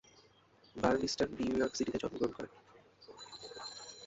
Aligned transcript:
Bernstein 0.75 1.29
New 1.37 1.53
York 1.57 1.73
সিটিতে 1.77 1.97
জন্মগ্রহণ 2.01 2.31
করেন। 2.37 2.53